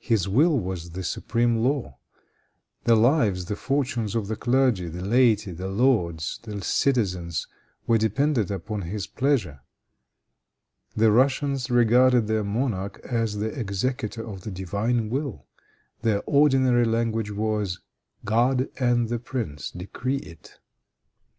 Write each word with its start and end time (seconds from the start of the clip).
His 0.00 0.26
will 0.26 0.58
was 0.58 0.92
the 0.92 1.04
supreme 1.04 1.58
law. 1.58 1.98
The 2.84 2.96
lives, 2.96 3.44
the 3.44 3.56
fortunes 3.56 4.14
of 4.14 4.26
the 4.26 4.36
clergy, 4.36 4.88
the 4.88 5.04
laity, 5.04 5.52
the 5.52 5.68
lords, 5.68 6.40
the 6.44 6.62
citizens 6.62 7.46
were 7.86 7.98
dependent 7.98 8.50
upon 8.50 8.80
his 8.80 9.06
pleasure. 9.06 9.60
The 10.96 11.12
Russians 11.12 11.70
regarded 11.70 12.26
their 12.26 12.42
monarch 12.42 13.00
as 13.04 13.36
the 13.36 13.48
executor 13.50 14.26
of 14.26 14.44
the 14.44 14.50
divine 14.50 15.10
will. 15.10 15.44
Their 16.00 16.22
ordinary 16.24 16.86
language 16.86 17.30
was, 17.30 17.78
God 18.24 18.70
and 18.78 19.10
the 19.10 19.18
prince 19.18 19.70
decree 19.70 20.20
it. 20.20 20.54